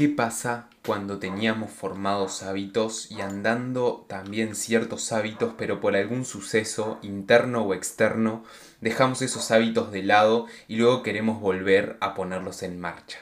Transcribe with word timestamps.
¿Qué 0.00 0.08
pasa 0.08 0.66
cuando 0.86 1.18
teníamos 1.18 1.70
formados 1.70 2.42
hábitos 2.42 3.10
y 3.10 3.20
andando 3.20 4.06
también 4.08 4.56
ciertos 4.56 5.12
hábitos, 5.12 5.52
pero 5.58 5.78
por 5.78 5.94
algún 5.94 6.24
suceso 6.24 6.98
interno 7.02 7.64
o 7.64 7.74
externo, 7.74 8.42
dejamos 8.80 9.20
esos 9.20 9.50
hábitos 9.50 9.92
de 9.92 10.02
lado 10.02 10.46
y 10.68 10.76
luego 10.76 11.02
queremos 11.02 11.38
volver 11.38 11.98
a 12.00 12.14
ponerlos 12.14 12.62
en 12.62 12.80
marcha? 12.80 13.18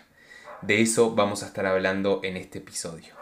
De 0.63 0.81
eso 0.81 1.17
vamos 1.17 1.43
a 1.43 1.47
estar 1.47 1.67
hablando 1.67 2.21
en 2.23 2.37
este 2.37 2.61
episodio. 2.61 3.13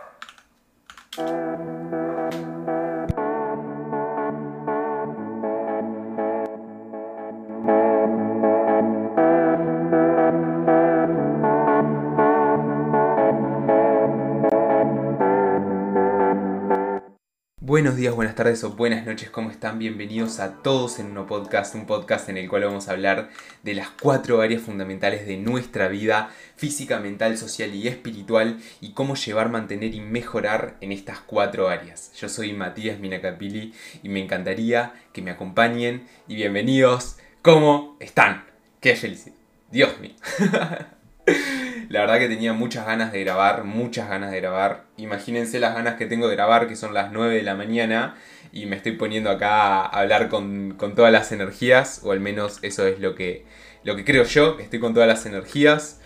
Buenos 17.77 17.97
días, 17.97 18.15
buenas 18.15 18.35
tardes 18.35 18.65
o 18.65 18.71
buenas 18.71 19.05
noches, 19.05 19.29
¿cómo 19.29 19.51
están? 19.51 19.79
Bienvenidos 19.79 20.41
a 20.41 20.63
todos 20.63 20.99
en 20.99 21.15
un 21.15 21.27
podcast, 21.27 21.75
un 21.75 21.85
podcast 21.85 22.27
en 22.31 22.39
el 22.39 22.49
cual 22.49 22.65
vamos 22.65 22.89
a 22.89 22.93
hablar 22.93 23.29
de 23.65 23.75
las 23.75 23.91
cuatro 23.91 24.41
áreas 24.41 24.63
fundamentales 24.63 25.27
de 25.27 25.37
nuestra 25.37 25.89
vida, 25.89 26.31
física, 26.57 27.01
mental, 27.01 27.37
social 27.37 27.75
y 27.75 27.87
espiritual, 27.87 28.61
y 28.81 28.93
cómo 28.93 29.15
llevar, 29.15 29.51
mantener 29.51 29.95
y 29.95 30.01
mejorar 30.01 30.79
en 30.81 30.91
estas 30.91 31.19
cuatro 31.19 31.69
áreas. 31.69 32.13
Yo 32.19 32.31
soy 32.31 32.55
Matías 32.55 32.99
Minacapili 32.99 33.75
y 34.03 34.09
me 34.09 34.25
encantaría 34.25 34.95
que 35.13 35.21
me 35.21 35.33
acompañen 35.33 36.07
y 36.27 36.37
bienvenidos. 36.37 37.19
¿Cómo 37.43 37.99
están? 38.01 38.47
¡Qué 38.81 38.97
felicidad! 38.97 39.37
Dios 39.71 40.01
mío. 40.01 40.15
La 41.89 42.01
verdad 42.01 42.19
que 42.19 42.29
tenía 42.29 42.53
muchas 42.53 42.85
ganas 42.87 43.13
de 43.13 43.21
grabar, 43.21 43.65
muchas 43.65 44.09
ganas 44.09 44.33
de 44.33 44.41
grabar. 44.41 44.87
Imagínense 44.97 45.61
las 45.61 45.75
ganas 45.75 45.95
que 45.95 46.07
tengo 46.07 46.29
de 46.29 46.35
grabar, 46.35 46.67
que 46.67 46.75
son 46.75 46.95
las 46.95 47.13
9 47.13 47.37
de 47.37 47.43
la 47.43 47.55
mañana, 47.55 48.17
y 48.53 48.67
me 48.67 48.77
estoy 48.77 48.93
poniendo 48.93 49.31
acá 49.31 49.83
a 49.83 50.01
hablar 50.01 50.29
con, 50.29 50.77
todas 50.97 51.13
las 51.13 51.31
energías, 51.31 52.01
o 52.03 52.13
al 52.13 52.21
menos 52.21 52.59
eso 52.63 52.87
es 52.87 52.99
lo 52.99 53.15
que, 53.15 53.45
lo 53.85 53.95
que 53.95 54.05
creo 54.05 54.25
yo, 54.25 54.59
estoy 54.59 54.81
con 54.81 54.95
todas 54.95 55.09
las 55.09 55.27
energías, 55.27 56.01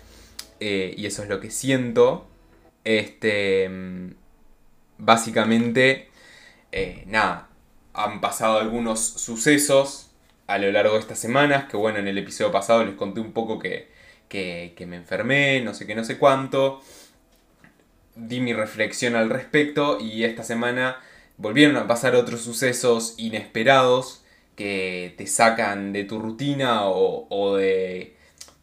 eh, 0.59 0.93
y 0.95 1.07
eso 1.07 1.23
es 1.23 1.29
lo 1.29 1.39
que 1.39 1.49
siento. 1.49 2.27
Este, 2.83 3.69
básicamente, 4.99 6.09
eh, 6.71 7.03
nada, 7.07 7.49
han 7.93 8.21
pasado 8.21 8.59
algunos 8.59 8.99
sucesos 8.99 10.11
a 10.47 10.57
lo 10.57 10.71
largo 10.71 10.93
de 10.93 10.99
estas 10.99 11.19
semanas, 11.19 11.65
que 11.65 11.77
bueno, 11.77 11.99
en 11.99 12.07
el 12.07 12.17
episodio 12.17 12.51
pasado 12.51 12.83
les 12.83 12.95
conté 12.95 13.19
un 13.19 13.33
poco 13.33 13.57
que 13.59 13.90
que, 14.31 14.85
me 14.87 14.95
enfermé, 14.95 15.61
no 15.61 15.73
sé 15.73 15.85
qué, 15.85 15.93
no 15.93 16.05
sé 16.05 16.17
cuánto. 16.17 16.81
Di 18.15 18.39
mi 18.39 18.53
reflexión 18.53 19.15
al 19.15 19.29
respecto 19.29 19.99
y 19.99 20.23
esta 20.23 20.43
semana 20.43 20.97
volvieron 21.37 21.77
a 21.77 21.87
pasar 21.87 22.15
otros 22.15 22.41
sucesos 22.41 23.15
inesperados 23.17 24.23
que 24.55 25.13
te 25.17 25.27
sacan 25.27 25.93
de 25.93 26.05
tu 26.05 26.19
rutina 26.19 26.85
o, 26.85 27.55
de... 27.57 28.15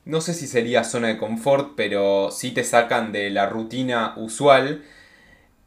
No 0.04 0.22
sé 0.22 0.32
si 0.32 0.46
sería 0.46 0.84
zona 0.84 1.08
de 1.08 1.18
confort, 1.18 1.74
pero 1.76 2.30
sí 2.30 2.50
te 2.52 2.64
sacan 2.64 3.12
de 3.12 3.28
la 3.28 3.46
rutina 3.46 4.14
usual 4.16 4.84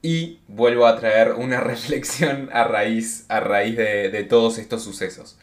y 0.01 0.39
vuelvo 0.47 0.87
a 0.87 0.99
traer 0.99 1.33
una 1.33 1.59
reflexión 1.61 2.49
a 2.51 2.63
raíz, 2.63 3.25
a 3.29 3.39
raíz 3.39 3.77
de, 3.77 4.09
de, 4.09 4.23
todos 4.23 4.57
estos 4.57 4.83
sucesos. 4.83 5.37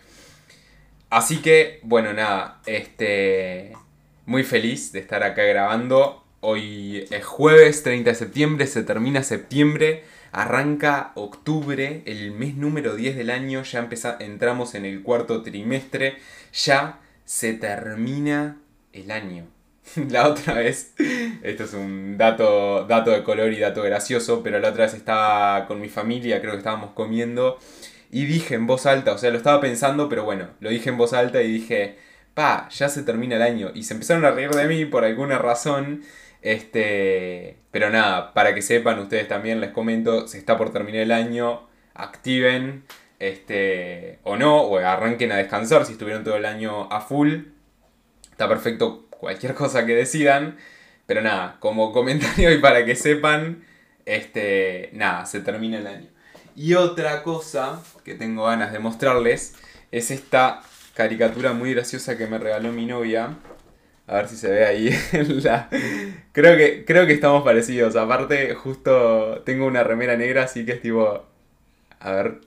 Así 1.11 1.39
que, 1.43 1.81
bueno, 1.85 2.13
nada, 2.13 2.61
este 2.67 3.73
muy 4.29 4.45
feliz 4.45 4.93
de 4.93 4.99
estar 4.99 5.23
acá 5.23 5.43
grabando. 5.43 6.23
Hoy 6.41 7.07
es 7.11 7.25
jueves 7.25 7.83
30 7.83 8.11
de 8.11 8.15
septiembre, 8.15 8.67
se 8.67 8.83
termina 8.83 9.23
septiembre, 9.23 10.05
arranca 10.33 11.13
octubre, 11.15 12.03
el 12.05 12.33
mes 12.33 12.55
número 12.55 12.95
10 12.95 13.17
del 13.17 13.31
año, 13.31 13.63
ya 13.63 13.89
entramos 14.21 14.75
en 14.75 14.85
el 14.85 15.03
cuarto 15.03 15.43
trimestre, 15.43 16.19
ya 16.53 17.01
se 17.25 17.55
termina 17.55 18.59
el 18.93 19.11
año. 19.13 19.47
La 20.11 20.29
otra 20.29 20.53
vez, 20.53 20.93
esto 21.43 21.65
es 21.65 21.73
un 21.73 22.19
dato, 22.19 22.85
dato 22.85 23.13
de 23.13 23.25
color 23.25 23.51
y 23.55 23.61
dato 23.61 23.83
gracioso, 23.83 24.43
pero 24.43 24.59
la 24.59 24.69
otra 24.69 24.85
vez 24.85 24.93
estaba 24.93 25.67
con 25.67 25.81
mi 25.81 25.89
familia, 25.89 26.43
creo 26.43 26.53
que 26.53 26.59
estábamos 26.59 26.91
comiendo, 26.91 27.59
y 28.11 28.27
dije 28.27 28.57
en 28.57 28.67
voz 28.67 28.85
alta, 28.85 29.13
o 29.13 29.19
sea, 29.19 29.31
lo 29.31 29.39
estaba 29.39 29.63
pensando, 29.63 30.11
pero 30.11 30.25
bueno, 30.25 30.49
lo 30.61 30.69
dije 30.69 30.91
en 30.91 30.99
voz 30.99 31.15
alta 31.15 31.41
y 31.41 31.51
dije, 31.51 31.97
pa, 32.39 32.69
ya 32.69 32.89
se 32.89 33.03
termina 33.03 33.35
el 33.35 33.43
año. 33.43 33.73
Y 33.75 33.83
se 33.83 33.95
empezaron 33.95 34.25
a 34.25 34.31
reír 34.31 34.51
de 34.51 34.69
mí 34.69 34.85
por 34.85 35.05
alguna 35.05 35.39
razón. 35.39 36.05
Este, 36.41 37.57
pero 37.73 37.91
nada, 37.91 38.33
para 38.33 38.55
que 38.55 38.63
sepan 38.63 39.01
ustedes 39.01 39.27
también 39.27 39.61
les 39.61 39.73
comento, 39.73 40.29
se 40.29 40.39
está 40.39 40.57
por 40.57 40.73
terminar 40.73 41.03
el 41.03 41.11
año, 41.11 41.67
activen 41.95 42.85
este 43.19 44.21
o 44.23 44.37
no 44.37 44.61
o 44.63 44.79
arranquen 44.79 45.33
a 45.33 45.37
descansar 45.39 45.85
si 45.85 45.95
estuvieron 45.95 46.23
todo 46.23 46.37
el 46.37 46.45
año 46.45 46.85
a 46.93 47.01
full. 47.01 47.39
Está 48.31 48.49
perfecto 48.49 49.09
cualquier 49.11 49.55
cosa 49.55 49.85
que 49.85 49.97
decidan, 49.97 50.59
pero 51.07 51.23
nada, 51.23 51.57
como 51.59 51.93
comentario 51.93 52.53
y 52.53 52.59
para 52.59 52.85
que 52.85 52.95
sepan, 52.95 53.65
este, 54.07 54.91
nada, 54.93 55.27
se 55.27 55.41
termina 55.41 55.79
el 55.79 55.89
año. 55.89 56.09
Y 56.55 56.75
otra 56.75 57.25
cosa 57.25 57.83
que 58.05 58.15
tengo 58.15 58.45
ganas 58.45 58.73
de 58.73 58.79
mostrarles 58.79 59.57
es 59.91 60.13
esta 60.13 60.63
caricatura 60.99 61.53
muy 61.53 61.75
graciosa 61.75 62.19
que 62.19 62.27
me 62.27 62.39
regaló 62.39 62.73
mi 62.73 62.85
novia. 62.85 63.39
A 64.09 64.17
ver 64.17 64.29
si 64.29 64.35
se 64.35 64.51
ve 64.51 64.67
ahí 64.67 64.91
la... 65.45 65.69
Creo 66.33 66.57
que, 66.57 66.85
creo 66.85 67.07
que 67.07 67.13
estamos 67.13 67.45
parecidos. 67.45 67.95
Aparte, 67.95 68.53
justo 68.57 69.43
tengo 69.47 69.67
una 69.67 69.85
remera 69.85 70.17
negra, 70.17 70.43
así 70.43 70.67
que 70.67 70.73
es 70.73 70.83
tipo... 70.83 71.25
A 72.01 72.11
ver... 72.11 72.41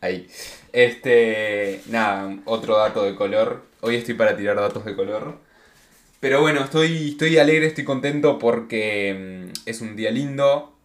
Ahí. 0.00 0.26
Este... 0.72 1.80
Nada, 1.86 2.36
otro 2.44 2.76
dato 2.76 3.04
de 3.04 3.14
color. 3.14 3.62
Hoy 3.82 3.94
estoy 3.94 4.14
para 4.14 4.36
tirar 4.36 4.56
datos 4.56 4.84
de 4.84 4.96
color. 4.96 5.38
Pero 6.18 6.40
bueno, 6.40 6.64
estoy, 6.64 7.10
estoy 7.10 7.38
alegre, 7.38 7.66
estoy 7.66 7.84
contento 7.84 8.40
porque 8.40 9.46
mm, 9.46 9.60
es 9.66 9.80
un 9.80 9.94
día 9.94 10.10
lindo. 10.10 10.76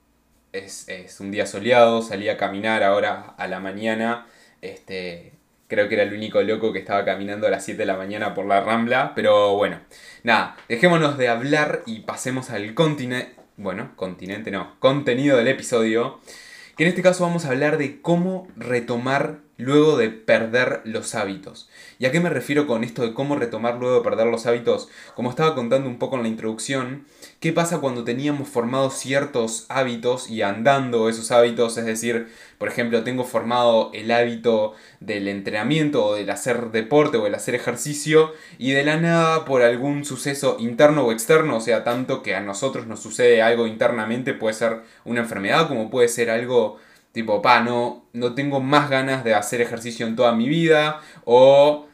Es, 0.53 0.87
es 0.87 1.19
un 1.19 1.31
día 1.31 1.47
soleado. 1.47 2.03
Salí 2.03 2.29
a 2.29 2.37
caminar 2.37 2.83
ahora 2.83 3.33
a 3.39 3.47
la 3.47 3.59
mañana. 3.59 4.27
Este, 4.61 5.34
Creo 5.75 5.89
que 5.89 5.95
era 5.95 6.05
el 6.05 6.13
único 6.13 6.41
loco 6.41 6.71
que 6.71 6.79
estaba 6.79 7.03
caminando 7.03 7.47
a 7.47 7.49
las 7.49 7.65
7 7.65 7.79
de 7.79 7.85
la 7.85 7.97
mañana 7.97 8.33
por 8.33 8.45
la 8.45 8.61
rambla. 8.61 9.11
Pero 9.13 9.57
bueno, 9.57 9.81
nada, 10.23 10.55
dejémonos 10.69 11.17
de 11.17 11.27
hablar 11.27 11.81
y 11.85 11.99
pasemos 11.99 12.49
al 12.49 12.73
continente. 12.73 13.35
Bueno, 13.57 13.91
continente 13.97 14.51
no, 14.51 14.79
contenido 14.79 15.35
del 15.35 15.49
episodio. 15.49 16.21
Que 16.77 16.83
en 16.83 16.89
este 16.89 17.01
caso 17.01 17.25
vamos 17.25 17.43
a 17.43 17.49
hablar 17.49 17.77
de 17.77 17.99
cómo 17.99 18.47
retomar 18.55 19.39
luego 19.57 19.97
de 19.97 20.09
perder 20.09 20.81
los 20.83 21.15
hábitos. 21.15 21.69
¿Y 21.97 22.05
a 22.05 22.11
qué 22.11 22.19
me 22.19 22.29
refiero 22.29 22.67
con 22.67 22.83
esto 22.83 23.03
de 23.03 23.13
cómo 23.13 23.35
retomar 23.35 23.77
luego 23.77 23.95
de 23.97 24.01
perder 24.01 24.27
los 24.27 24.45
hábitos? 24.45 24.89
Como 25.15 25.29
estaba 25.29 25.55
contando 25.55 25.89
un 25.89 25.97
poco 25.97 26.17
en 26.17 26.23
la 26.23 26.27
introducción, 26.27 27.05
¿qué 27.39 27.53
pasa 27.53 27.79
cuando 27.79 28.03
teníamos 28.03 28.49
formados 28.49 28.95
ciertos 28.95 29.65
hábitos 29.69 30.29
y 30.29 30.41
andando 30.41 31.07
esos 31.07 31.31
hábitos? 31.31 31.77
Es 31.77 31.85
decir, 31.85 32.27
por 32.57 32.67
ejemplo, 32.67 33.03
tengo 33.03 33.23
formado 33.23 33.91
el 33.93 34.11
hábito 34.11 34.73
del 34.99 35.27
entrenamiento 35.27 36.05
o 36.05 36.15
del 36.15 36.29
hacer 36.29 36.71
deporte 36.71 37.17
o 37.17 37.23
del 37.23 37.35
hacer 37.35 37.55
ejercicio 37.55 38.33
y 38.57 38.71
de 38.71 38.83
la 38.83 38.97
nada 38.97 39.45
por 39.45 39.61
algún 39.61 40.05
suceso 40.05 40.57
interno 40.59 41.05
o 41.05 41.11
externo, 41.11 41.57
o 41.57 41.61
sea, 41.61 41.83
tanto 41.83 42.23
que 42.23 42.35
a 42.35 42.41
nosotros 42.41 42.87
nos 42.87 42.99
sucede 42.99 43.41
algo 43.41 43.67
internamente, 43.67 44.33
puede 44.33 44.53
ser 44.53 44.81
una 45.05 45.21
enfermedad 45.21 45.67
como 45.67 45.89
puede 45.89 46.07
ser 46.07 46.29
algo 46.29 46.77
Tipo, 47.15 47.41
pa, 47.41 47.61
no, 47.61 48.03
no 48.11 48.35
tengo 48.35 48.59
más 48.59 48.89
ganas 48.89 49.23
de 49.23 49.33
hacer 49.33 49.61
ejercicio 49.61 50.05
en 50.05 50.17
toda 50.17 50.33
mi 50.33 50.49
vida. 50.49 50.99
O, 51.23 51.87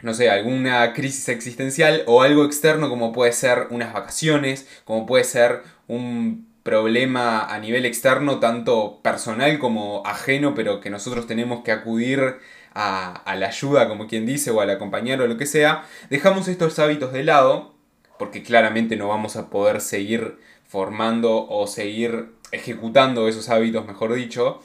no 0.00 0.14
sé, 0.14 0.30
alguna 0.30 0.94
crisis 0.94 1.28
existencial 1.28 2.04
o 2.06 2.22
algo 2.22 2.46
externo 2.46 2.88
como 2.88 3.12
puede 3.12 3.32
ser 3.32 3.66
unas 3.68 3.92
vacaciones, 3.92 4.66
como 4.86 5.04
puede 5.04 5.24
ser 5.24 5.60
un 5.88 6.48
problema 6.62 7.54
a 7.54 7.58
nivel 7.58 7.84
externo, 7.84 8.38
tanto 8.40 9.00
personal 9.02 9.58
como 9.58 10.02
ajeno, 10.06 10.54
pero 10.54 10.80
que 10.80 10.88
nosotros 10.88 11.26
tenemos 11.26 11.62
que 11.62 11.72
acudir 11.72 12.38
a, 12.72 13.12
a, 13.12 13.36
la 13.36 13.48
ayuda, 13.48 13.88
como 13.88 14.06
quien 14.06 14.24
dice, 14.24 14.50
o 14.50 14.62
al 14.62 14.70
acompañar 14.70 15.20
o 15.20 15.26
lo 15.26 15.36
que 15.36 15.44
sea, 15.44 15.84
dejamos 16.08 16.48
estos 16.48 16.78
hábitos 16.78 17.12
de 17.12 17.24
lado, 17.24 17.74
porque 18.18 18.42
claramente 18.42 18.96
no 18.96 19.08
vamos 19.08 19.36
a 19.36 19.50
poder 19.50 19.82
seguir 19.82 20.38
formando 20.66 21.46
o 21.46 21.66
seguir 21.66 22.39
ejecutando 22.52 23.28
esos 23.28 23.48
hábitos, 23.48 23.86
mejor 23.86 24.14
dicho. 24.14 24.62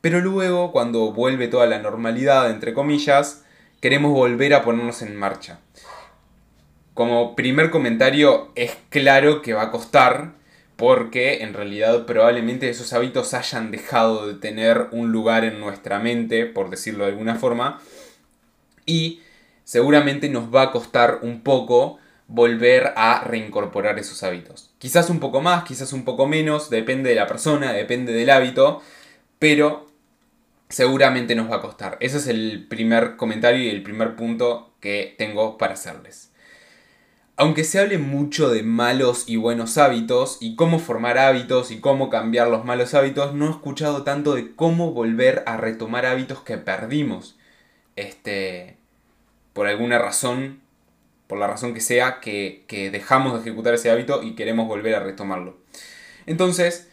Pero 0.00 0.20
luego, 0.20 0.72
cuando 0.72 1.12
vuelve 1.12 1.48
toda 1.48 1.66
la 1.66 1.78
normalidad, 1.78 2.50
entre 2.50 2.74
comillas, 2.74 3.44
queremos 3.80 4.12
volver 4.12 4.54
a 4.54 4.62
ponernos 4.62 5.02
en 5.02 5.16
marcha. 5.16 5.60
Como 6.94 7.34
primer 7.36 7.70
comentario, 7.70 8.50
es 8.54 8.76
claro 8.90 9.42
que 9.42 9.54
va 9.54 9.62
a 9.62 9.70
costar, 9.70 10.34
porque 10.76 11.42
en 11.42 11.54
realidad 11.54 12.06
probablemente 12.06 12.68
esos 12.68 12.92
hábitos 12.92 13.34
hayan 13.34 13.70
dejado 13.70 14.26
de 14.26 14.34
tener 14.34 14.88
un 14.90 15.12
lugar 15.12 15.44
en 15.44 15.60
nuestra 15.60 16.00
mente, 16.00 16.46
por 16.46 16.70
decirlo 16.70 17.04
de 17.04 17.12
alguna 17.12 17.36
forma, 17.36 17.80
y 18.84 19.20
seguramente 19.64 20.28
nos 20.28 20.52
va 20.54 20.62
a 20.62 20.70
costar 20.72 21.20
un 21.22 21.42
poco 21.42 21.98
volver 22.28 22.92
a 22.96 23.24
reincorporar 23.24 23.98
esos 23.98 24.22
hábitos. 24.22 24.70
Quizás 24.78 25.10
un 25.10 25.20
poco 25.20 25.40
más, 25.40 25.64
quizás 25.64 25.92
un 25.92 26.04
poco 26.04 26.26
menos, 26.26 26.70
depende 26.70 27.10
de 27.10 27.16
la 27.16 27.26
persona, 27.26 27.72
depende 27.72 28.12
del 28.12 28.30
hábito, 28.30 28.82
pero 29.38 29.90
seguramente 30.68 31.34
nos 31.34 31.50
va 31.50 31.56
a 31.56 31.60
costar. 31.60 31.98
Ese 32.00 32.18
es 32.18 32.26
el 32.26 32.66
primer 32.68 33.16
comentario 33.16 33.62
y 33.62 33.68
el 33.68 33.82
primer 33.82 34.16
punto 34.16 34.72
que 34.80 35.14
tengo 35.18 35.58
para 35.58 35.74
hacerles. 35.74 36.32
Aunque 37.36 37.64
se 37.64 37.78
hable 37.78 37.98
mucho 37.98 38.50
de 38.50 38.62
malos 38.62 39.24
y 39.26 39.36
buenos 39.36 39.78
hábitos 39.78 40.38
y 40.40 40.54
cómo 40.54 40.78
formar 40.78 41.18
hábitos 41.18 41.70
y 41.70 41.80
cómo 41.80 42.10
cambiar 42.10 42.48
los 42.48 42.64
malos 42.64 42.94
hábitos, 42.94 43.34
no 43.34 43.46
he 43.46 43.50
escuchado 43.50 44.02
tanto 44.02 44.34
de 44.34 44.54
cómo 44.54 44.92
volver 44.92 45.42
a 45.46 45.56
retomar 45.56 46.06
hábitos 46.06 46.40
que 46.42 46.58
perdimos. 46.58 47.36
Este, 47.96 48.76
por 49.54 49.66
alguna 49.66 49.98
razón, 49.98 50.60
por 51.32 51.38
la 51.38 51.46
razón 51.46 51.72
que 51.72 51.80
sea, 51.80 52.20
que, 52.20 52.66
que 52.68 52.90
dejamos 52.90 53.32
de 53.32 53.40
ejecutar 53.40 53.72
ese 53.72 53.90
hábito 53.90 54.22
y 54.22 54.34
queremos 54.34 54.68
volver 54.68 54.94
a 54.94 55.00
retomarlo. 55.00 55.56
Entonces, 56.26 56.90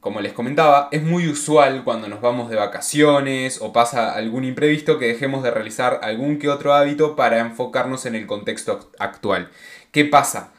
como 0.00 0.20
les 0.20 0.32
comentaba, 0.32 0.88
es 0.90 1.04
muy 1.04 1.28
usual 1.28 1.84
cuando 1.84 2.08
nos 2.08 2.20
vamos 2.20 2.50
de 2.50 2.56
vacaciones 2.56 3.60
o 3.62 3.72
pasa 3.72 4.12
algún 4.12 4.42
imprevisto 4.42 4.98
que 4.98 5.06
dejemos 5.06 5.44
de 5.44 5.52
realizar 5.52 6.00
algún 6.02 6.40
que 6.40 6.48
otro 6.48 6.74
hábito 6.74 7.14
para 7.14 7.38
enfocarnos 7.38 8.06
en 8.06 8.16
el 8.16 8.26
contexto 8.26 8.90
actual. 8.98 9.50
¿Qué 9.92 10.04
pasa? 10.04 10.52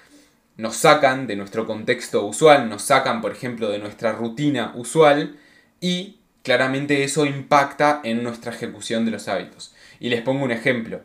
Nos 0.55 0.77
sacan 0.77 1.27
de 1.27 1.35
nuestro 1.35 1.67
contexto 1.67 2.25
usual, 2.25 2.69
nos 2.69 2.83
sacan, 2.83 3.19
por 3.19 3.33
ejemplo, 3.33 3.67
de 3.71 3.79
nuestra 3.79 4.13
rutina 4.13 4.71
usual 4.73 5.37
y 5.81 6.21
claramente 6.43 7.03
eso 7.03 7.25
impacta 7.25 7.99
en 8.05 8.23
nuestra 8.23 8.53
ejecución 8.53 9.03
de 9.03 9.11
los 9.11 9.27
hábitos. 9.27 9.75
Y 9.99 10.07
les 10.07 10.21
pongo 10.21 10.45
un 10.45 10.51
ejemplo. 10.51 11.01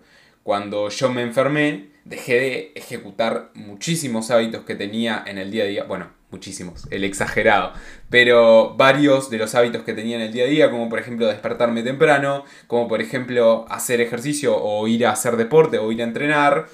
Cuando 0.47 0.88
yo 0.91 1.11
me 1.11 1.23
enfermé, 1.23 1.96
dejé 2.06 2.35
de 2.35 2.73
ejecutar 2.76 3.50
muchísimos 3.55 4.31
hábitos 4.31 4.64
que 4.64 4.76
tenía 4.76 5.23
en 5.26 5.38
el 5.38 5.50
día 5.50 5.64
a 5.64 5.67
día. 5.67 5.85
Bueno, 5.85 6.11
muchísimos, 6.31 6.87
el 6.91 7.05
exagerado, 7.05 7.73
pero 8.11 8.75
varios 8.76 9.29
de 9.29 9.38
los 9.38 9.55
hábitos 9.55 9.82
que 9.82 9.93
tenía 9.93 10.17
en 10.17 10.23
el 10.23 10.32
día 10.32 10.44
a 10.44 10.49
día, 10.49 10.70
como 10.70 10.88
por 10.88 10.99
ejemplo 10.99 11.26
despertarme 11.26 11.82
temprano, 11.82 12.44
como 12.69 12.88
por 12.88 13.00
ejemplo 13.00 13.67
hacer 13.69 14.00
ejercicio 14.00 14.56
o 14.56 14.87
ir 14.87 15.06
a 15.06 15.12
hacer 15.12 15.37
deporte 15.37 15.79
o 15.79 15.91
ir 15.93 16.00
a 16.00 16.05
entrenar, 16.05 16.69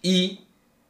y 0.00 0.46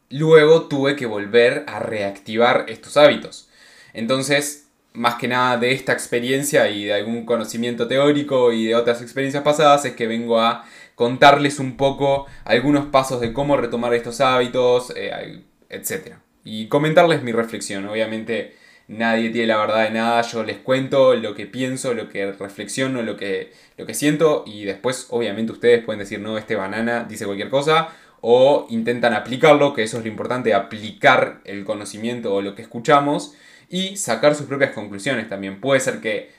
luego 0.08 0.62
tuve 0.68 0.96
que 0.96 1.06
volver 1.06 1.64
a 1.66 1.80
reactivar 1.80 2.66
estos 2.68 2.96
hábitos. 2.96 3.48
Entonces, 3.92 4.61
más 4.94 5.16
que 5.16 5.28
nada 5.28 5.56
de 5.56 5.72
esta 5.72 5.92
experiencia 5.92 6.68
y 6.68 6.84
de 6.84 6.94
algún 6.94 7.24
conocimiento 7.24 7.88
teórico 7.88 8.52
y 8.52 8.66
de 8.66 8.74
otras 8.74 9.02
experiencias 9.02 9.42
pasadas, 9.42 9.84
es 9.84 9.94
que 9.94 10.06
vengo 10.06 10.40
a 10.40 10.64
contarles 10.94 11.58
un 11.58 11.76
poco 11.76 12.26
algunos 12.44 12.86
pasos 12.86 13.20
de 13.20 13.32
cómo 13.32 13.56
retomar 13.56 13.94
estos 13.94 14.20
hábitos, 14.20 14.92
eh, 14.96 15.42
etc 15.70 16.14
y 16.44 16.66
comentarles 16.66 17.22
mi 17.22 17.32
reflexión. 17.32 17.86
Obviamente 17.88 18.54
nadie 18.88 19.30
tiene 19.30 19.48
la 19.48 19.58
verdad 19.58 19.84
de 19.84 19.90
nada, 19.90 20.22
yo 20.22 20.42
les 20.42 20.58
cuento 20.58 21.14
lo 21.14 21.34
que 21.34 21.46
pienso, 21.46 21.94
lo 21.94 22.08
que 22.08 22.32
reflexiono, 22.32 23.02
lo 23.02 23.16
que, 23.16 23.52
lo 23.76 23.86
que 23.86 23.94
siento. 23.94 24.44
Y 24.46 24.64
después 24.64 25.06
obviamente 25.10 25.52
ustedes 25.52 25.84
pueden 25.84 26.00
decir, 26.00 26.20
no, 26.20 26.38
este 26.38 26.56
banana 26.56 27.04
dice 27.08 27.26
cualquier 27.26 27.50
cosa 27.50 27.88
o 28.20 28.66
intentan 28.70 29.14
aplicarlo, 29.14 29.74
que 29.74 29.82
eso 29.82 29.98
es 29.98 30.04
lo 30.04 30.10
importante, 30.10 30.54
aplicar 30.54 31.40
el 31.44 31.64
conocimiento 31.64 32.32
o 32.34 32.40
lo 32.40 32.54
que 32.54 32.62
escuchamos 32.62 33.34
y 33.72 33.96
sacar 33.96 34.34
sus 34.34 34.46
propias 34.46 34.72
conclusiones 34.72 35.30
también. 35.30 35.58
Puede 35.58 35.80
ser 35.80 36.00
que 36.00 36.30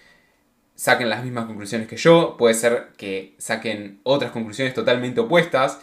saquen 0.75 1.09
las 1.09 1.23
mismas 1.23 1.45
conclusiones 1.45 1.87
que 1.87 1.97
yo, 1.97 2.37
puede 2.37 2.53
ser 2.53 2.89
que 2.95 3.33
saquen 3.39 3.99
otras 4.03 4.31
conclusiones 4.31 4.75
totalmente 4.75 5.19
opuestas. 5.19 5.79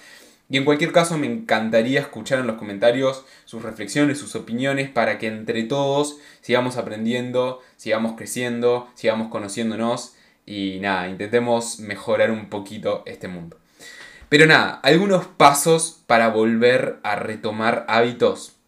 Y 0.48 0.56
en 0.58 0.64
cualquier 0.64 0.92
caso 0.92 1.18
me 1.18 1.26
encantaría 1.26 2.00
escuchar 2.00 2.38
en 2.38 2.46
los 2.46 2.56
comentarios 2.56 3.24
sus 3.44 3.62
reflexiones, 3.62 4.18
sus 4.18 4.36
opiniones, 4.36 4.90
para 4.90 5.18
que 5.18 5.26
entre 5.26 5.64
todos 5.64 6.18
sigamos 6.40 6.76
aprendiendo, 6.76 7.60
sigamos 7.76 8.14
creciendo, 8.16 8.88
sigamos 8.94 9.28
conociéndonos 9.28 10.14
y 10.46 10.78
nada, 10.80 11.08
intentemos 11.08 11.80
mejorar 11.80 12.30
un 12.30 12.48
poquito 12.48 13.02
este 13.06 13.26
mundo. 13.26 13.58
Pero 14.28 14.46
nada, 14.46 14.78
algunos 14.84 15.26
pasos 15.26 16.00
para 16.06 16.28
volver 16.28 17.00
a 17.02 17.16
retomar 17.16 17.86
hábitos. 17.88 18.59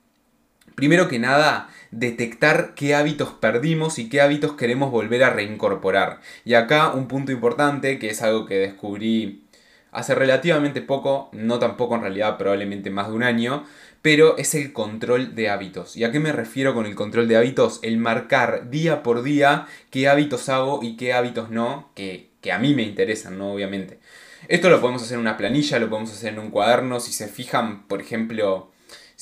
Primero 0.74 1.08
que 1.08 1.19
nada, 1.19 1.69
detectar 1.90 2.74
qué 2.74 2.94
hábitos 2.94 3.30
perdimos 3.30 3.98
y 3.98 4.08
qué 4.08 4.20
hábitos 4.20 4.52
queremos 4.52 4.90
volver 4.90 5.24
a 5.24 5.30
reincorporar. 5.30 6.20
Y 6.44 6.54
acá 6.54 6.92
un 6.92 7.08
punto 7.08 7.32
importante, 7.32 7.98
que 7.98 8.10
es 8.10 8.22
algo 8.22 8.46
que 8.46 8.54
descubrí 8.56 9.44
hace 9.92 10.14
relativamente 10.14 10.80
poco, 10.80 11.28
no 11.32 11.58
tampoco 11.58 11.94
en 11.94 12.00
realidad, 12.00 12.38
probablemente 12.38 12.90
más 12.90 13.08
de 13.08 13.14
un 13.14 13.22
año, 13.22 13.64
pero 14.00 14.36
es 14.38 14.54
el 14.54 14.72
control 14.72 15.34
de 15.34 15.50
hábitos. 15.50 15.96
¿Y 15.96 16.04
a 16.04 16.10
qué 16.10 16.19
me 16.19 16.32
refiero 16.32 16.74
con 16.74 16.86
el 16.86 16.94
control 16.94 17.28
de 17.28 17.36
hábitos? 17.36 17.78
El 17.82 17.98
marcar 17.98 18.70
día 18.70 19.02
por 19.02 19.22
día 19.22 19.66
qué 19.90 20.08
hábitos 20.08 20.48
hago 20.48 20.80
y 20.82 20.96
qué 20.96 21.12
hábitos 21.12 21.50
no, 21.50 21.90
que, 21.94 22.30
a 22.50 22.58
mí 22.58 22.74
me 22.74 22.82
interesan, 22.82 23.38
¿no? 23.38 23.52
Obviamente. 23.52 24.00
Esto 24.48 24.70
lo 24.70 24.80
podemos 24.80 25.02
hacer 25.02 25.14
en 25.14 25.20
una 25.20 25.36
planilla, 25.36 25.78
lo 25.78 25.88
podemos 25.88 26.10
hacer 26.10 26.32
en 26.32 26.40
un 26.40 26.50
cuaderno, 26.50 26.98
si 26.98 27.12
se 27.12 27.28
fijan, 27.28 27.86
por 27.86 28.00
ejemplo, 28.00 28.71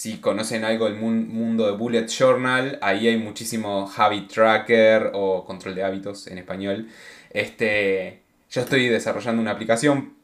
si 0.01 0.17
conocen 0.17 0.65
algo 0.65 0.87
del 0.87 0.95
mundo 0.97 1.67
de 1.67 1.73
Bullet 1.73 2.07
Journal, 2.07 2.79
ahí 2.81 3.07
hay 3.07 3.19
muchísimo 3.19 3.93
habit 3.95 4.33
tracker 4.33 5.11
o 5.13 5.45
control 5.45 5.75
de 5.75 5.85
hábitos 5.85 6.27
en 6.27 6.39
español. 6.39 6.89
Este, 7.29 8.23
yo 8.49 8.63
estoy 8.63 8.89
desarrollando 8.89 9.43
una 9.43 9.51
aplicación 9.51 10.15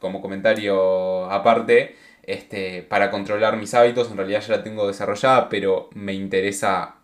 como 0.00 0.20
comentario 0.20 1.30
aparte, 1.30 1.94
este, 2.24 2.82
para 2.82 3.12
controlar 3.12 3.56
mis 3.56 3.72
hábitos, 3.72 4.10
en 4.10 4.16
realidad 4.16 4.42
ya 4.44 4.56
la 4.56 4.64
tengo 4.64 4.88
desarrollada, 4.88 5.48
pero 5.48 5.90
me 5.94 6.12
interesa 6.12 6.96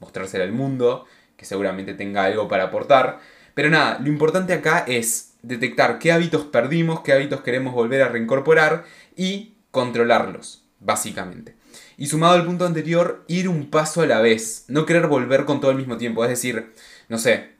mostrársela 0.00 0.44
al 0.44 0.52
mundo, 0.52 1.04
que 1.36 1.44
seguramente 1.44 1.92
tenga 1.92 2.24
algo 2.24 2.48
para 2.48 2.64
aportar. 2.64 3.18
Pero 3.52 3.68
nada, 3.68 3.98
lo 4.00 4.08
importante 4.08 4.54
acá 4.54 4.86
es 4.88 5.34
detectar 5.42 5.98
qué 5.98 6.12
hábitos 6.12 6.46
perdimos, 6.46 7.00
qué 7.02 7.12
hábitos 7.12 7.42
queremos 7.42 7.74
volver 7.74 8.00
a 8.00 8.08
reincorporar 8.08 8.84
y 9.14 9.52
controlarlos, 9.70 10.64
básicamente. 10.80 11.62
Y 11.96 12.06
sumado 12.06 12.34
al 12.34 12.44
punto 12.44 12.66
anterior, 12.66 13.24
ir 13.28 13.48
un 13.48 13.70
paso 13.70 14.02
a 14.02 14.06
la 14.06 14.20
vez, 14.20 14.64
no 14.68 14.86
querer 14.86 15.06
volver 15.06 15.44
con 15.44 15.60
todo 15.60 15.70
al 15.70 15.76
mismo 15.76 15.96
tiempo, 15.96 16.24
es 16.24 16.30
decir, 16.30 16.72
no 17.08 17.18
sé, 17.18 17.50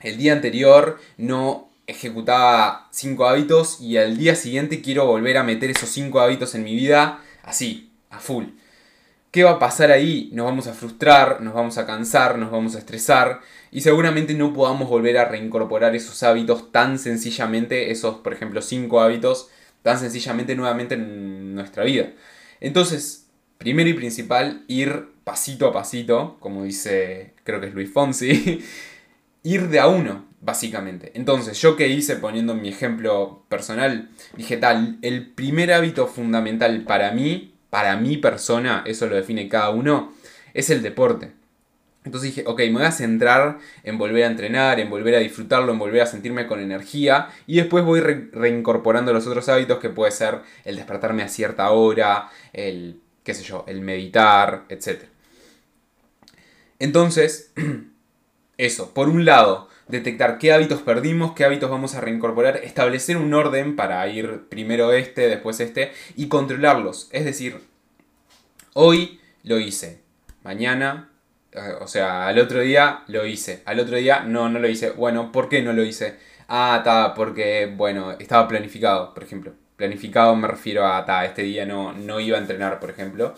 el 0.00 0.18
día 0.18 0.32
anterior 0.32 0.98
no 1.16 1.70
ejecutaba 1.86 2.88
5 2.90 3.26
hábitos 3.26 3.80
y 3.80 3.96
al 3.96 4.16
día 4.16 4.34
siguiente 4.34 4.82
quiero 4.82 5.06
volver 5.06 5.36
a 5.36 5.44
meter 5.44 5.70
esos 5.70 5.88
5 5.90 6.20
hábitos 6.20 6.54
en 6.54 6.64
mi 6.64 6.74
vida 6.74 7.22
así, 7.42 7.92
a 8.10 8.18
full. 8.18 8.46
¿Qué 9.30 9.44
va 9.44 9.52
a 9.52 9.58
pasar 9.58 9.90
ahí? 9.90 10.30
Nos 10.32 10.46
vamos 10.46 10.66
a 10.66 10.72
frustrar, 10.72 11.42
nos 11.42 11.52
vamos 11.52 11.76
a 11.78 11.86
cansar, 11.86 12.38
nos 12.38 12.50
vamos 12.50 12.74
a 12.74 12.78
estresar 12.78 13.40
y 13.70 13.82
seguramente 13.82 14.32
no 14.34 14.54
podamos 14.54 14.88
volver 14.88 15.18
a 15.18 15.26
reincorporar 15.26 15.94
esos 15.94 16.22
hábitos 16.22 16.72
tan 16.72 16.98
sencillamente, 16.98 17.90
esos 17.90 18.16
por 18.16 18.32
ejemplo 18.32 18.62
5 18.62 19.00
hábitos, 19.00 19.48
tan 19.82 20.00
sencillamente 20.00 20.54
nuevamente 20.54 20.94
en 20.94 21.54
nuestra 21.54 21.84
vida. 21.84 22.12
Entonces, 22.60 23.25
primero 23.58 23.88
y 23.88 23.94
principal, 23.94 24.64
ir 24.68 25.08
pasito 25.24 25.66
a 25.66 25.72
pasito, 25.72 26.36
como 26.40 26.64
dice 26.64 27.34
creo 27.44 27.60
que 27.60 27.66
es 27.68 27.74
Luis 27.74 27.92
Fonsi, 27.92 28.62
ir 29.42 29.68
de 29.68 29.80
a 29.80 29.88
uno, 29.88 30.26
básicamente. 30.40 31.12
Entonces, 31.14 31.60
yo 31.60 31.76
que 31.76 31.88
hice 31.88 32.16
poniendo 32.16 32.54
mi 32.54 32.68
ejemplo 32.68 33.44
personal, 33.48 34.08
dije 34.36 34.56
tal, 34.56 34.98
el 35.02 35.26
primer 35.26 35.72
hábito 35.72 36.06
fundamental 36.06 36.82
para 36.82 37.12
mí, 37.12 37.54
para 37.70 37.96
mi 37.96 38.16
persona, 38.16 38.82
eso 38.86 39.06
lo 39.06 39.16
define 39.16 39.48
cada 39.48 39.70
uno, 39.70 40.12
es 40.54 40.70
el 40.70 40.82
deporte. 40.82 41.32
Entonces 42.04 42.34
dije, 42.34 42.48
ok, 42.48 42.60
me 42.60 42.72
voy 42.74 42.84
a 42.84 42.92
centrar 42.92 43.58
en 43.82 43.98
volver 43.98 44.22
a 44.22 44.28
entrenar, 44.28 44.78
en 44.78 44.88
volver 44.88 45.16
a 45.16 45.18
disfrutarlo, 45.18 45.72
en 45.72 45.78
volver 45.80 46.02
a 46.02 46.06
sentirme 46.06 46.46
con 46.46 46.60
energía 46.60 47.30
y 47.48 47.56
después 47.56 47.84
voy 47.84 48.00
reincorporando 48.00 49.12
los 49.12 49.26
otros 49.26 49.48
hábitos 49.48 49.80
que 49.80 49.90
puede 49.90 50.12
ser 50.12 50.38
el 50.64 50.76
despertarme 50.76 51.24
a 51.24 51.28
cierta 51.28 51.68
hora, 51.72 52.30
el, 52.52 53.00
qué 53.26 53.34
sé 53.34 53.42
yo, 53.42 53.64
el 53.66 53.80
meditar, 53.80 54.66
etc. 54.68 55.02
Entonces, 56.78 57.52
eso, 58.56 58.94
por 58.94 59.08
un 59.08 59.24
lado, 59.24 59.68
detectar 59.88 60.38
qué 60.38 60.52
hábitos 60.52 60.80
perdimos, 60.82 61.32
qué 61.32 61.44
hábitos 61.44 61.68
vamos 61.68 61.96
a 61.96 62.00
reincorporar, 62.00 62.58
establecer 62.58 63.16
un 63.16 63.34
orden 63.34 63.74
para 63.74 64.06
ir 64.06 64.46
primero 64.48 64.92
este, 64.92 65.28
después 65.28 65.58
este, 65.58 65.92
y 66.14 66.28
controlarlos. 66.28 67.08
Es 67.10 67.24
decir, 67.24 67.60
hoy 68.74 69.20
lo 69.42 69.58
hice, 69.58 70.02
mañana, 70.44 71.10
eh, 71.50 71.58
o 71.80 71.88
sea, 71.88 72.28
al 72.28 72.38
otro 72.38 72.60
día 72.60 73.02
lo 73.08 73.26
hice, 73.26 73.62
al 73.64 73.80
otro 73.80 73.96
día 73.96 74.20
no, 74.20 74.48
no 74.48 74.60
lo 74.60 74.68
hice. 74.68 74.90
Bueno, 74.90 75.32
¿por 75.32 75.48
qué 75.48 75.62
no 75.62 75.72
lo 75.72 75.82
hice? 75.82 76.16
Ah, 76.46 76.76
está, 76.78 77.12
porque, 77.12 77.66
bueno, 77.76 78.12
estaba 78.12 78.46
planificado, 78.46 79.12
por 79.14 79.24
ejemplo. 79.24 79.52
Planificado 79.76 80.34
me 80.36 80.48
refiero 80.48 80.86
a, 80.86 81.04
ta, 81.04 81.24
este 81.24 81.42
día 81.42 81.66
no, 81.66 81.92
no 81.92 82.20
iba 82.20 82.38
a 82.38 82.40
entrenar, 82.40 82.80
por 82.80 82.90
ejemplo. 82.90 83.34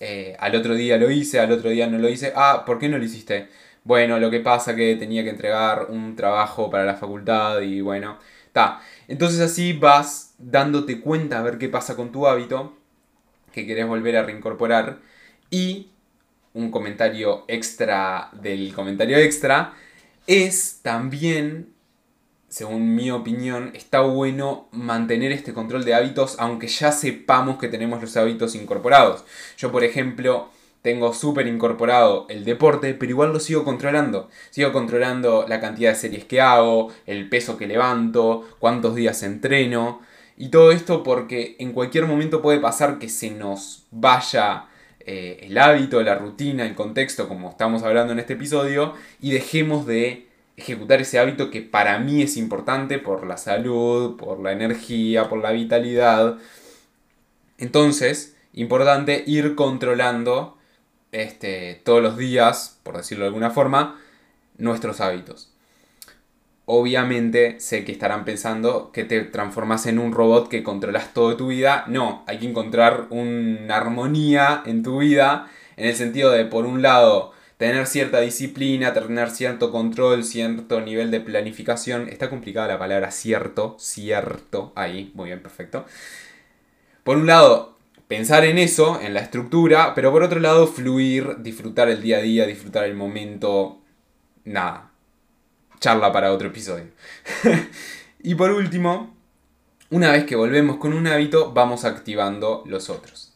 Eh, 0.00 0.36
al 0.38 0.54
otro 0.54 0.74
día 0.74 0.96
lo 0.98 1.10
hice, 1.10 1.40
al 1.40 1.52
otro 1.52 1.70
día 1.70 1.86
no 1.86 1.98
lo 1.98 2.08
hice. 2.08 2.32
Ah, 2.36 2.64
¿por 2.66 2.78
qué 2.78 2.88
no 2.88 2.98
lo 2.98 3.04
hiciste? 3.04 3.48
bueno, 3.88 4.18
lo 4.20 4.30
que 4.30 4.40
pasa 4.40 4.76
que 4.76 4.96
tenía 4.96 5.24
que 5.24 5.30
entregar 5.30 5.86
un 5.88 6.14
trabajo 6.14 6.70
para 6.70 6.84
la 6.84 6.96
facultad 6.96 7.62
y 7.62 7.80
bueno, 7.80 8.18
está. 8.46 8.82
Entonces 9.08 9.40
así 9.40 9.72
vas 9.72 10.34
dándote 10.36 11.00
cuenta 11.00 11.38
a 11.38 11.42
ver 11.42 11.56
qué 11.56 11.70
pasa 11.70 11.96
con 11.96 12.12
tu 12.12 12.26
hábito 12.26 12.76
que 13.50 13.66
querés 13.66 13.86
volver 13.86 14.18
a 14.18 14.24
reincorporar. 14.24 14.98
Y 15.50 15.88
un 16.52 16.70
comentario 16.70 17.46
extra 17.48 18.28
del 18.32 18.74
comentario 18.74 19.16
extra 19.16 19.72
es 20.26 20.80
también, 20.82 21.72
según 22.48 22.94
mi 22.94 23.10
opinión, 23.10 23.72
está 23.74 24.00
bueno 24.00 24.68
mantener 24.72 25.32
este 25.32 25.52
control 25.52 25.84
de 25.84 25.94
hábitos 25.94 26.36
aunque 26.38 26.66
ya 26.66 26.92
sepamos 26.92 27.58
que 27.58 27.68
tenemos 27.68 28.00
los 28.00 28.16
hábitos 28.16 28.54
incorporados. 28.54 29.24
Yo, 29.56 29.70
por 29.70 29.84
ejemplo, 29.84 30.48
tengo 30.82 31.12
súper 31.12 31.46
incorporado 31.46 32.26
el 32.28 32.44
deporte, 32.44 32.94
pero 32.94 33.10
igual 33.10 33.32
lo 33.32 33.40
sigo 33.40 33.64
controlando. 33.64 34.30
Sigo 34.50 34.72
controlando 34.72 35.44
la 35.48 35.60
cantidad 35.60 35.90
de 35.90 35.96
series 35.96 36.24
que 36.24 36.40
hago, 36.40 36.92
el 37.06 37.28
peso 37.28 37.58
que 37.58 37.66
levanto, 37.66 38.48
cuántos 38.58 38.94
días 38.94 39.22
entreno. 39.22 40.00
Y 40.36 40.48
todo 40.50 40.70
esto 40.70 41.02
porque 41.02 41.56
en 41.58 41.72
cualquier 41.72 42.06
momento 42.06 42.40
puede 42.40 42.60
pasar 42.60 42.98
que 42.98 43.08
se 43.08 43.30
nos 43.30 43.86
vaya 43.90 44.66
eh, 45.00 45.40
el 45.42 45.58
hábito, 45.58 46.00
la 46.02 46.14
rutina, 46.14 46.64
el 46.64 46.76
contexto, 46.76 47.28
como 47.28 47.50
estamos 47.50 47.82
hablando 47.82 48.12
en 48.12 48.20
este 48.20 48.34
episodio, 48.34 48.94
y 49.20 49.32
dejemos 49.32 49.84
de 49.84 50.27
ejecutar 50.58 51.00
ese 51.00 51.20
hábito 51.20 51.50
que 51.50 51.62
para 51.62 51.98
mí 52.00 52.20
es 52.20 52.36
importante 52.36 52.98
por 52.98 53.26
la 53.26 53.36
salud, 53.36 54.16
por 54.16 54.40
la 54.40 54.52
energía, 54.52 55.28
por 55.28 55.40
la 55.40 55.52
vitalidad. 55.52 56.36
Entonces, 57.58 58.36
importante 58.52 59.22
ir 59.24 59.54
controlando 59.54 60.58
este, 61.12 61.80
todos 61.84 62.02
los 62.02 62.16
días, 62.16 62.80
por 62.82 62.96
decirlo 62.96 63.24
de 63.24 63.28
alguna 63.28 63.50
forma, 63.50 64.00
nuestros 64.56 65.00
hábitos. 65.00 65.52
Obviamente 66.64 67.60
sé 67.60 67.84
que 67.84 67.92
estarán 67.92 68.24
pensando 68.24 68.90
que 68.92 69.04
te 69.04 69.20
transformas 69.22 69.86
en 69.86 70.00
un 70.00 70.12
robot 70.12 70.48
que 70.48 70.64
controlas 70.64 71.14
toda 71.14 71.36
tu 71.36 71.46
vida. 71.46 71.84
No, 71.86 72.24
hay 72.26 72.38
que 72.38 72.48
encontrar 72.48 73.06
una 73.10 73.76
armonía 73.76 74.64
en 74.66 74.82
tu 74.82 74.98
vida 74.98 75.48
en 75.76 75.86
el 75.86 75.94
sentido 75.94 76.32
de, 76.32 76.44
por 76.44 76.66
un 76.66 76.82
lado, 76.82 77.32
tener 77.58 77.86
cierta 77.86 78.20
disciplina, 78.20 78.94
tener 78.94 79.30
cierto 79.30 79.70
control, 79.70 80.24
cierto 80.24 80.80
nivel 80.80 81.10
de 81.10 81.20
planificación. 81.20 82.08
Está 82.08 82.30
complicada 82.30 82.68
la 82.68 82.78
palabra 82.78 83.10
cierto, 83.10 83.76
cierto, 83.78 84.72
ahí, 84.76 85.12
muy 85.14 85.26
bien, 85.26 85.42
perfecto. 85.42 85.84
Por 87.02 87.18
un 87.18 87.26
lado, 87.26 87.76
pensar 88.06 88.44
en 88.44 88.58
eso, 88.58 89.00
en 89.00 89.12
la 89.12 89.20
estructura, 89.20 89.94
pero 89.94 90.12
por 90.12 90.22
otro 90.22 90.38
lado 90.38 90.68
fluir, 90.68 91.38
disfrutar 91.38 91.88
el 91.88 92.00
día 92.00 92.18
a 92.18 92.22
día, 92.22 92.46
disfrutar 92.46 92.84
el 92.84 92.94
momento, 92.94 93.80
nada, 94.44 94.92
charla 95.80 96.12
para 96.12 96.32
otro 96.32 96.48
episodio. 96.48 96.86
y 98.22 98.36
por 98.36 98.52
último, 98.52 99.16
una 99.90 100.12
vez 100.12 100.24
que 100.24 100.36
volvemos 100.36 100.76
con 100.76 100.92
un 100.92 101.08
hábito, 101.08 101.52
vamos 101.52 101.84
activando 101.84 102.62
los 102.66 102.88
otros. 102.88 103.34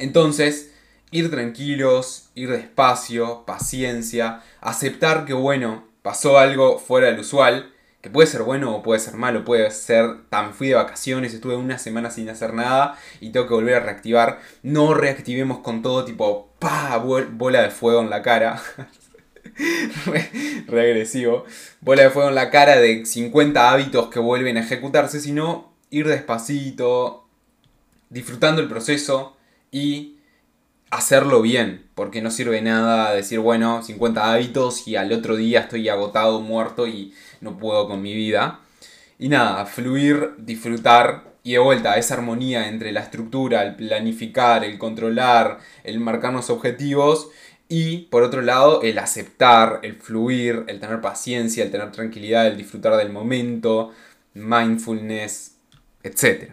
Entonces, 0.00 0.69
ir 1.10 1.30
tranquilos, 1.30 2.30
ir 2.34 2.50
despacio, 2.50 3.44
paciencia, 3.46 4.42
aceptar 4.60 5.24
que 5.24 5.32
bueno, 5.32 5.84
pasó 6.02 6.38
algo 6.38 6.78
fuera 6.78 7.08
del 7.08 7.20
usual, 7.20 7.72
que 8.00 8.08
puede 8.08 8.28
ser 8.28 8.42
bueno 8.42 8.74
o 8.74 8.82
puede 8.82 9.00
ser 9.00 9.14
malo, 9.14 9.44
puede 9.44 9.70
ser, 9.70 10.24
tan 10.30 10.54
fui 10.54 10.68
de 10.68 10.74
vacaciones, 10.74 11.34
estuve 11.34 11.56
una 11.56 11.78
semana 11.78 12.10
sin 12.10 12.30
hacer 12.30 12.54
nada 12.54 12.98
y 13.20 13.30
tengo 13.30 13.46
que 13.46 13.54
volver 13.54 13.74
a 13.74 13.80
reactivar. 13.80 14.40
No 14.62 14.94
reactivemos 14.94 15.58
con 15.58 15.82
todo 15.82 16.04
tipo, 16.04 16.50
pa, 16.58 16.96
bola 16.96 17.62
de 17.62 17.70
fuego 17.70 18.00
en 18.00 18.08
la 18.08 18.22
cara. 18.22 18.60
Regresivo. 20.66 21.44
Bola 21.82 22.04
de 22.04 22.10
fuego 22.10 22.30
en 22.30 22.34
la 22.36 22.50
cara 22.50 22.76
de 22.78 23.04
50 23.04 23.70
hábitos 23.70 24.08
que 24.08 24.18
vuelven 24.18 24.56
a 24.56 24.60
ejecutarse, 24.60 25.20
sino 25.20 25.74
ir 25.90 26.06
despacito, 26.08 27.28
disfrutando 28.08 28.62
el 28.62 28.68
proceso 28.68 29.36
y 29.70 30.19
hacerlo 30.90 31.42
bien, 31.42 31.86
porque 31.94 32.22
no 32.22 32.30
sirve 32.30 32.60
nada 32.62 33.14
decir, 33.14 33.38
bueno, 33.38 33.82
50 33.82 34.32
hábitos 34.32 34.86
y 34.88 34.96
al 34.96 35.12
otro 35.12 35.36
día 35.36 35.60
estoy 35.60 35.88
agotado, 35.88 36.40
muerto 36.40 36.86
y 36.86 37.14
no 37.40 37.58
puedo 37.58 37.88
con 37.88 38.02
mi 38.02 38.14
vida. 38.14 38.60
Y 39.18 39.28
nada, 39.28 39.66
fluir, 39.66 40.34
disfrutar 40.38 41.30
y 41.42 41.52
de 41.52 41.58
vuelta 41.58 41.96
esa 41.96 42.14
armonía 42.14 42.68
entre 42.68 42.92
la 42.92 43.00
estructura, 43.00 43.62
el 43.62 43.76
planificar, 43.76 44.64
el 44.64 44.78
controlar, 44.78 45.58
el 45.84 46.00
marcarnos 46.00 46.50
objetivos 46.50 47.28
y 47.68 47.98
por 48.10 48.22
otro 48.22 48.42
lado 48.42 48.82
el 48.82 48.98
aceptar, 48.98 49.80
el 49.82 49.94
fluir, 49.94 50.64
el 50.66 50.80
tener 50.80 51.00
paciencia, 51.00 51.64
el 51.64 51.70
tener 51.70 51.92
tranquilidad, 51.92 52.46
el 52.46 52.56
disfrutar 52.56 52.96
del 52.96 53.10
momento, 53.10 53.92
mindfulness, 54.34 55.56
etc. 56.02 56.52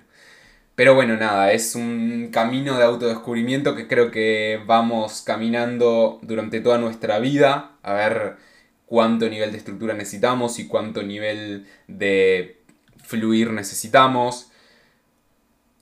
Pero 0.77 0.93
bueno, 0.93 1.17
nada, 1.17 1.53
es 1.53 1.73
un 1.73 2.29
camino 2.31 2.77
de 2.77 2.83
autodescubrimiento 2.83 3.75
que 3.75 3.87
creo 3.87 4.11
que 4.11 4.61
vamos 4.67 5.23
caminando 5.23 6.19
durante 6.21 6.61
toda 6.61 6.77
nuestra 6.77 7.17
vida, 7.17 7.71
a 7.81 7.93
ver 7.93 8.35
cuánto 8.85 9.27
nivel 9.27 9.51
de 9.51 9.57
estructura 9.57 9.95
necesitamos 9.95 10.59
y 10.59 10.67
cuánto 10.67 11.01
nivel 11.01 11.65
de 11.87 12.61
fluir 13.03 13.53
necesitamos. 13.53 14.51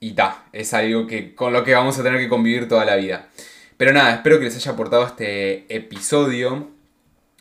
Y 0.00 0.12
ta, 0.12 0.46
es 0.54 0.72
algo 0.72 1.06
que, 1.06 1.34
con 1.34 1.52
lo 1.52 1.62
que 1.62 1.74
vamos 1.74 1.98
a 1.98 2.02
tener 2.02 2.18
que 2.18 2.30
convivir 2.30 2.66
toda 2.66 2.86
la 2.86 2.96
vida. 2.96 3.28
Pero 3.76 3.92
nada, 3.92 4.14
espero 4.14 4.38
que 4.38 4.46
les 4.46 4.56
haya 4.56 4.72
aportado 4.72 5.04
este 5.04 5.66
episodio. 5.68 6.70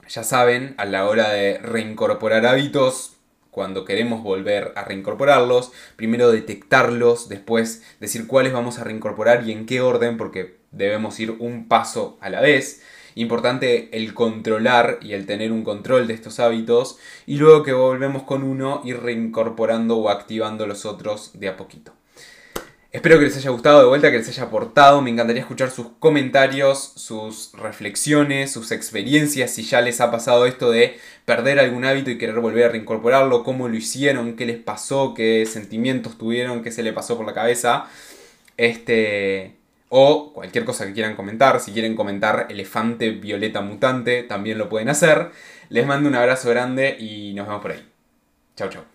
Ya 0.09 0.23
saben, 0.25 0.75
a 0.77 0.83
la 0.83 1.07
hora 1.07 1.29
de 1.29 1.59
reincorporar 1.59 2.45
hábitos, 2.45 3.14
cuando 3.55 3.85
queremos 3.85 4.21
volver 4.21 4.73
a 4.75 4.83
reincorporarlos, 4.83 5.71
primero 5.95 6.29
detectarlos, 6.29 7.29
después 7.29 7.83
decir 8.01 8.27
cuáles 8.27 8.51
vamos 8.51 8.79
a 8.79 8.83
reincorporar 8.83 9.47
y 9.47 9.53
en 9.53 9.65
qué 9.65 9.79
orden, 9.79 10.17
porque 10.17 10.57
debemos 10.71 11.17
ir 11.21 11.31
un 11.39 11.69
paso 11.69 12.17
a 12.19 12.29
la 12.29 12.41
vez. 12.41 12.83
Importante 13.15 13.97
el 13.97 14.13
controlar 14.13 14.99
y 15.01 15.13
el 15.13 15.25
tener 15.25 15.53
un 15.53 15.63
control 15.63 16.05
de 16.05 16.15
estos 16.15 16.41
hábitos 16.41 16.97
y 17.25 17.37
luego 17.37 17.63
que 17.63 17.71
volvemos 17.71 18.23
con 18.23 18.43
uno 18.43 18.81
ir 18.83 18.99
reincorporando 18.99 19.95
o 19.99 20.09
activando 20.09 20.67
los 20.67 20.83
otros 20.83 21.31
de 21.39 21.47
a 21.47 21.55
poquito. 21.55 21.93
Espero 22.95 23.19
que 23.19 23.25
les 23.25 23.35
haya 23.35 23.49
gustado 23.49 23.79
de 23.81 23.87
vuelta, 23.87 24.09
que 24.09 24.19
les 24.19 24.29
haya 24.29 24.43
aportado. 24.43 25.01
Me 25.01 25.09
encantaría 25.09 25.41
escuchar 25.41 25.69
sus 25.69 25.87
comentarios, 25.99 26.93
sus 26.95 27.51
reflexiones, 27.51 28.53
sus 28.53 28.71
experiencias, 28.71 29.51
si 29.51 29.63
ya 29.63 29.81
les 29.81 29.99
ha 29.99 30.11
pasado 30.11 30.45
esto 30.45 30.71
de 30.71 30.97
perder 31.25 31.59
algún 31.59 31.83
hábito 31.83 32.09
y 32.09 32.17
querer 32.17 32.39
volver 32.39 32.63
a 32.63 32.69
reincorporarlo, 32.69 33.43
cómo 33.43 33.67
lo 33.67 33.75
hicieron, 33.75 34.37
qué 34.37 34.45
les 34.45 34.59
pasó, 34.59 35.13
qué 35.13 35.45
sentimientos 35.45 36.17
tuvieron, 36.17 36.63
qué 36.63 36.71
se 36.71 36.83
le 36.83 36.93
pasó 36.93 37.17
por 37.17 37.25
la 37.25 37.33
cabeza. 37.33 37.87
Este. 38.55 39.57
O 39.89 40.31
cualquier 40.33 40.63
cosa 40.63 40.87
que 40.87 40.93
quieran 40.93 41.17
comentar. 41.17 41.59
Si 41.59 41.73
quieren 41.73 41.97
comentar 41.97 42.47
elefante 42.49 43.09
violeta 43.09 43.59
mutante, 43.59 44.23
también 44.23 44.57
lo 44.57 44.69
pueden 44.69 44.87
hacer. 44.87 45.31
Les 45.67 45.85
mando 45.85 46.07
un 46.07 46.15
abrazo 46.15 46.49
grande 46.49 46.95
y 46.97 47.33
nos 47.33 47.45
vemos 47.45 47.61
por 47.61 47.71
ahí. 47.73 47.85
Chao, 48.55 48.69
chao. 48.69 48.94